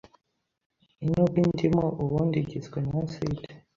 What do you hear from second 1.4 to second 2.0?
indimu